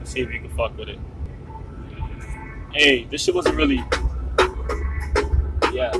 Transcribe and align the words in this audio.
Let's 0.00 0.12
see 0.12 0.20
if 0.20 0.32
you 0.32 0.40
can 0.40 0.50
fuck 0.50 0.76
with 0.76 0.88
it. 0.88 0.98
Hey, 2.72 3.04
this 3.04 3.22
shit 3.22 3.34
wasn't 3.34 3.56
really. 3.56 3.84
Yeah. 5.72 5.92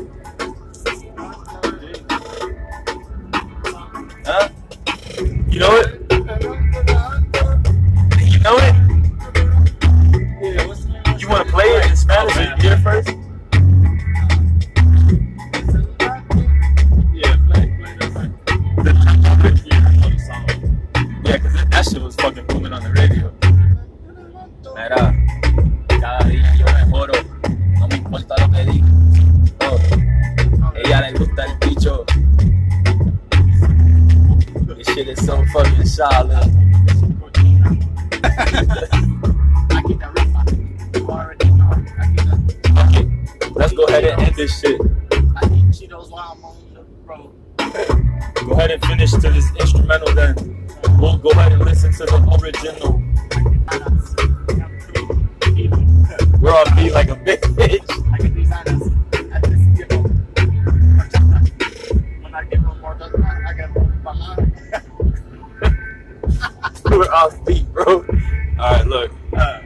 This 31.70 31.86
shit 34.88 35.08
is 35.08 35.24
so 35.24 35.44
fucking 35.52 35.86
solid. 35.86 36.50
Let's 43.54 43.72
go 43.72 43.84
ahead 43.84 44.04
and 44.04 44.20
end 44.20 44.34
this 44.34 44.60
shit. 44.60 44.80
Go 48.40 48.52
ahead 48.52 48.70
and 48.72 48.84
finish 48.86 49.12
to 49.12 49.18
this 49.20 49.50
instrumental 49.60 50.12
then. 50.12 50.34
We'll 50.98 51.18
go 51.18 51.30
ahead 51.30 51.52
and 51.52 51.64
listen 51.64 51.92
to 51.92 52.04
the 52.04 52.38
original. 52.42 53.00
We're 56.40 56.50
on 56.50 56.76
beat 56.76 56.92
like 56.92 57.10
a 57.10 57.16
bitch. 57.16 57.39
We're 67.00 67.10
off 67.12 67.42
beat, 67.46 67.64
bro. 67.72 68.04
Alright, 68.58 68.86
look. 68.86 69.10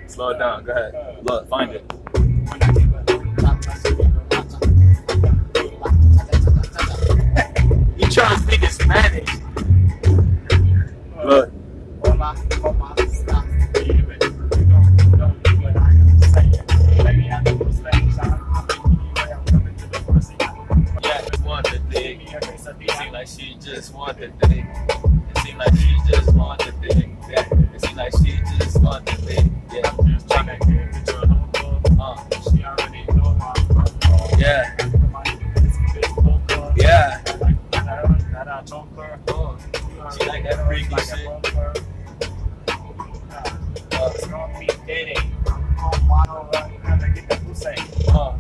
Slow 0.07 0.29
it 0.29 0.39
down. 0.39 0.63
Go 0.63 0.71
ahead. 0.71 1.19
Look, 1.25 1.49
find 1.49 1.73
it. 1.73 1.83
You 7.99 8.09
trying 8.09 8.37
to 8.37 8.41
speak 8.41 8.63
in 8.63 8.71
Spanish. 8.71 9.29
Look. 11.25 11.51
Yeah, 21.03 21.21
just 21.29 21.45
want 21.45 21.67
the 21.67 21.81
dick. 21.91 22.21
It 22.33 23.13
like 23.13 23.27
she 23.27 23.57
just 23.61 23.93
want 23.93 24.19
the 24.21 24.29
dick. 24.47 24.94
Like 38.71 40.43
that 40.45 40.65
freaky 40.67 40.97
shit. 40.97 41.29
Uh, 48.09 48.39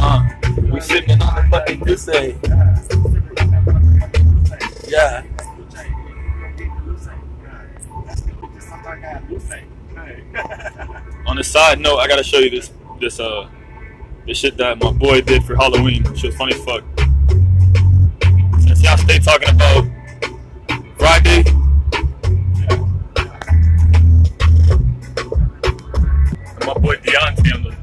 uh, 0.00 0.28
we 0.70 0.80
sipping 0.80 1.20
on 1.20 1.34
the 1.34 1.42
fucking. 1.50 1.82
Yeah. 4.88 5.24
On 11.26 11.36
a 11.36 11.42
side 11.42 11.80
note, 11.80 11.98
I 11.98 12.06
gotta 12.06 12.22
show 12.22 12.38
you 12.38 12.50
this 12.50 12.70
this 13.00 13.18
uh 13.18 13.48
this 14.28 14.38
shit 14.40 14.58
that 14.58 14.78
my 14.78 14.92
boy 14.92 15.22
did 15.22 15.42
for 15.42 15.56
Halloween. 15.56 16.04
Shit 16.14 16.26
was 16.26 16.36
funny 16.36 16.52
as 16.52 16.62
fuck. 16.62 16.84
Since 18.60 18.82
y'all 18.82 18.98
stay 18.98 19.18
talking 19.18 19.48
about 19.48 19.86
Friday. 20.98 21.44
My 26.66 26.74
boy 26.74 26.96
Deontay 26.96 27.54
on 27.54 27.62
the 27.62 27.74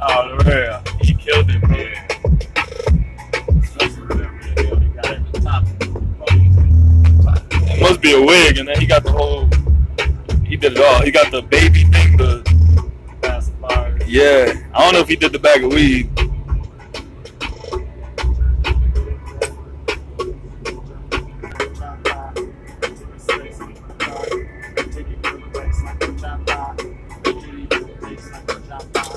Oh 0.00 0.38
yeah, 0.44 0.82
he 1.00 1.14
killed 1.14 1.48
it, 1.48 1.62
man. 1.68 1.94
It 7.70 7.80
must 7.80 8.00
be 8.00 8.12
a 8.12 8.20
wig, 8.20 8.58
and 8.58 8.66
then 8.66 8.80
he 8.80 8.86
got 8.86 9.04
the 9.04 9.12
whole. 9.12 9.48
He 10.44 10.56
did 10.56 10.72
it 10.72 10.80
all. 10.80 11.02
He 11.02 11.12
got 11.12 11.30
the 11.30 11.42
baby 11.42 11.84
thing, 11.84 12.16
the 12.16 12.27
yeah. 14.18 14.52
I 14.74 14.82
don't 14.82 14.94
know 14.94 15.00
if 15.00 15.08
he 15.08 15.16
did 15.16 15.32
the 15.32 15.38
bag 15.38 15.62
of 15.62 15.72
weed. 15.72 16.10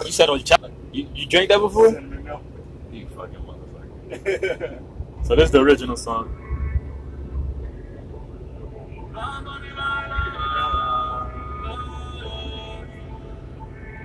You 0.06 0.12
said 0.12 0.30
on 0.30 0.44
chop. 0.44 0.70
You 0.92 1.08
you 1.16 1.26
drank 1.26 1.50
that 1.50 1.60
before? 1.60 1.88
You 1.88 3.08
fucking 3.16 3.40
motherfucker. 3.40 4.82
so 5.26 5.36
this 5.36 5.46
is 5.46 5.52
the 5.52 5.62
original 5.62 5.96
song. 5.96 6.41